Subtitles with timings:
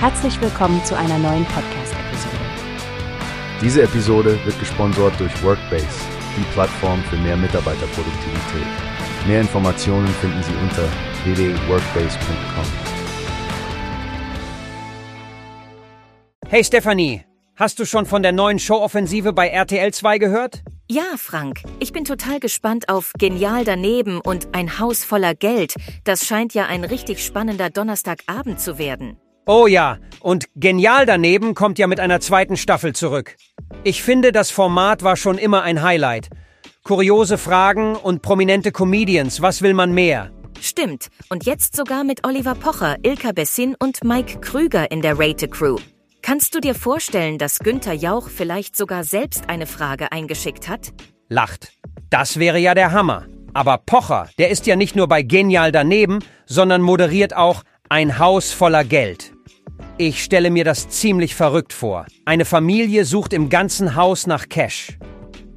[0.00, 2.36] Herzlich willkommen zu einer neuen Podcast-Episode.
[3.60, 5.88] Diese Episode wird gesponsert durch Workbase,
[6.36, 8.66] die Plattform für mehr Mitarbeiterproduktivität.
[9.26, 10.88] Mehr Informationen finden Sie unter
[11.24, 12.64] www.workbase.com.
[16.46, 17.24] Hey Stefanie,
[17.56, 20.62] hast du schon von der neuen Showoffensive bei RTL 2 gehört?
[20.88, 25.74] Ja, Frank, ich bin total gespannt auf Genial daneben und ein Haus voller Geld.
[26.04, 29.18] Das scheint ja ein richtig spannender Donnerstagabend zu werden.
[29.50, 33.34] Oh ja, und Genial daneben kommt ja mit einer zweiten Staffel zurück.
[33.82, 36.28] Ich finde, das Format war schon immer ein Highlight.
[36.84, 40.30] Kuriose Fragen und prominente Comedians, was will man mehr?
[40.60, 45.48] Stimmt, und jetzt sogar mit Oliver Pocher, Ilka Bessin und Mike Krüger in der Rate
[45.48, 45.78] Crew.
[46.20, 50.92] Kannst du dir vorstellen, dass Günther Jauch vielleicht sogar selbst eine Frage eingeschickt hat?
[51.30, 51.72] Lacht.
[52.10, 53.24] Das wäre ja der Hammer.
[53.54, 58.52] Aber Pocher, der ist ja nicht nur bei Genial daneben, sondern moderiert auch Ein Haus
[58.52, 59.32] voller Geld.
[59.96, 62.06] Ich stelle mir das ziemlich verrückt vor.
[62.24, 64.98] Eine Familie sucht im ganzen Haus nach Cash.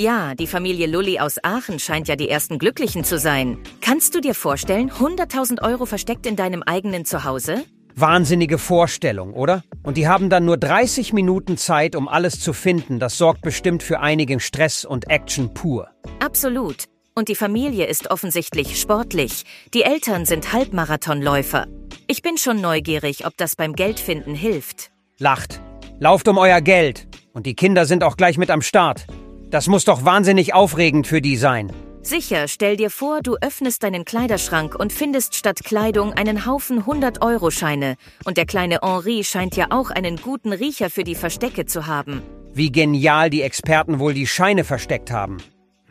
[0.00, 3.58] Ja, die Familie Lully aus Aachen scheint ja die ersten Glücklichen zu sein.
[3.80, 7.64] Kannst du dir vorstellen, 100.000 Euro versteckt in deinem eigenen Zuhause?
[7.96, 9.64] Wahnsinnige Vorstellung, oder?
[9.82, 13.00] Und die haben dann nur 30 Minuten Zeit, um alles zu finden.
[13.00, 15.88] Das sorgt bestimmt für einigen Stress und Action pur.
[16.20, 16.84] Absolut.
[17.16, 19.42] Und die Familie ist offensichtlich sportlich.
[19.74, 21.66] Die Eltern sind Halbmarathonläufer.
[22.10, 24.90] Ich bin schon neugierig, ob das beim Geldfinden hilft.
[25.18, 25.60] Lacht.
[26.00, 27.06] Lauft um euer Geld.
[27.34, 29.06] Und die Kinder sind auch gleich mit am Start.
[29.50, 31.70] Das muss doch wahnsinnig aufregend für die sein.
[32.00, 37.96] Sicher, stell dir vor, du öffnest deinen Kleiderschrank und findest statt Kleidung einen Haufen 100-Euro-Scheine.
[38.24, 42.22] Und der kleine Henri scheint ja auch einen guten Riecher für die Verstecke zu haben.
[42.54, 45.36] Wie genial die Experten wohl die Scheine versteckt haben.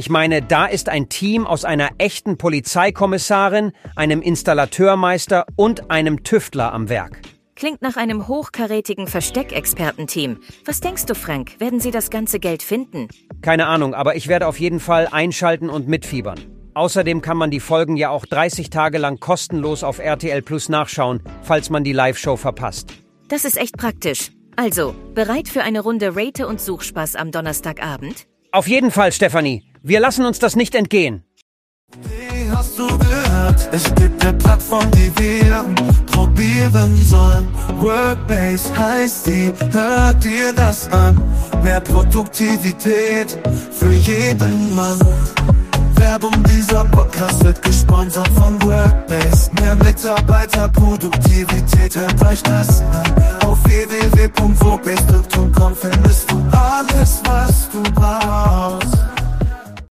[0.00, 6.72] Ich meine, da ist ein Team aus einer echten Polizeikommissarin, einem Installateurmeister und einem Tüftler
[6.72, 7.20] am Werk.
[7.54, 10.38] Klingt nach einem hochkarätigen Versteckexpertenteam.
[10.64, 11.60] Was denkst du, Frank?
[11.60, 13.08] Werden sie das ganze Geld finden?
[13.42, 16.40] Keine Ahnung, aber ich werde auf jeden Fall einschalten und mitfiebern.
[16.72, 21.22] Außerdem kann man die Folgen ja auch 30 Tage lang kostenlos auf RTL Plus nachschauen,
[21.42, 22.94] falls man die Live-Show verpasst.
[23.28, 24.30] Das ist echt praktisch.
[24.56, 28.26] Also, bereit für eine Runde Rate und Suchspaß am Donnerstagabend?
[28.50, 29.69] Auf jeden Fall, Stefanie.
[29.82, 31.24] Wir lassen uns das nicht entgehen.
[32.02, 33.66] Wie hast du gehört?
[33.72, 35.64] Es gibt eine Plattform, die wir
[36.12, 37.48] probieren sollen.
[37.78, 41.18] Workbase heißt die, hört dir das an.
[41.62, 43.38] Mehr Produktivität
[43.72, 44.98] für jeden Mann.
[45.94, 49.50] Werbung dieser Podcast wird gesponsert von Workbase.
[49.60, 53.14] Mehr Mitarbeiterproduktivität, hört euch das an.
[53.46, 54.69] Auf www.workbase.com